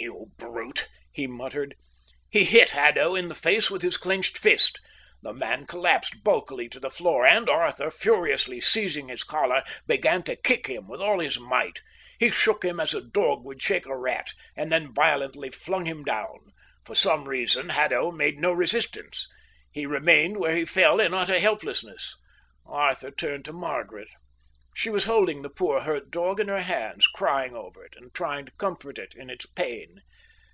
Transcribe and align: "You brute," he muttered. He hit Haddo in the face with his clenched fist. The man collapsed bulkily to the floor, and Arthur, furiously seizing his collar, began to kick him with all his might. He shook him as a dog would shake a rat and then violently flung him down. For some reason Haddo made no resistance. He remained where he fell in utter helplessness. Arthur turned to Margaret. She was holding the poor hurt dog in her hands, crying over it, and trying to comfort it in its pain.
"You 0.00 0.26
brute," 0.36 0.88
he 1.12 1.26
muttered. 1.26 1.74
He 2.30 2.44
hit 2.44 2.70
Haddo 2.70 3.16
in 3.16 3.28
the 3.28 3.34
face 3.34 3.68
with 3.70 3.82
his 3.82 3.96
clenched 3.96 4.38
fist. 4.38 4.80
The 5.22 5.32
man 5.34 5.66
collapsed 5.66 6.22
bulkily 6.22 6.68
to 6.68 6.78
the 6.78 6.90
floor, 6.90 7.26
and 7.26 7.48
Arthur, 7.48 7.90
furiously 7.90 8.60
seizing 8.60 9.08
his 9.08 9.24
collar, 9.24 9.64
began 9.86 10.22
to 10.24 10.36
kick 10.36 10.68
him 10.68 10.86
with 10.86 11.00
all 11.02 11.18
his 11.18 11.40
might. 11.40 11.82
He 12.18 12.30
shook 12.30 12.64
him 12.64 12.78
as 12.78 12.94
a 12.94 13.00
dog 13.02 13.44
would 13.44 13.60
shake 13.60 13.86
a 13.86 13.96
rat 13.96 14.32
and 14.56 14.70
then 14.70 14.94
violently 14.94 15.50
flung 15.50 15.84
him 15.86 16.04
down. 16.04 16.52
For 16.84 16.94
some 16.94 17.26
reason 17.28 17.70
Haddo 17.70 18.12
made 18.12 18.38
no 18.38 18.52
resistance. 18.52 19.26
He 19.72 19.84
remained 19.86 20.38
where 20.38 20.54
he 20.54 20.64
fell 20.64 21.00
in 21.00 21.12
utter 21.14 21.40
helplessness. 21.40 22.16
Arthur 22.64 23.10
turned 23.10 23.44
to 23.46 23.52
Margaret. 23.52 24.08
She 24.74 24.90
was 24.90 25.06
holding 25.06 25.42
the 25.42 25.50
poor 25.50 25.80
hurt 25.80 26.10
dog 26.12 26.38
in 26.38 26.46
her 26.46 26.60
hands, 26.60 27.08
crying 27.08 27.56
over 27.56 27.84
it, 27.84 27.94
and 27.96 28.14
trying 28.14 28.46
to 28.46 28.52
comfort 28.58 28.96
it 28.98 29.12
in 29.14 29.28
its 29.28 29.44
pain. 29.44 30.02